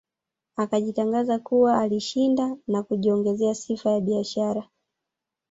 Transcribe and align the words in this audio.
Akajitangaza 0.55 1.39
kuwa 1.39 1.77
alishinda 1.79 2.57
na 2.67 2.83
kujiongezea 2.83 3.55
sifa 3.55 3.91
ya 3.91 4.01
biashara 4.01 4.63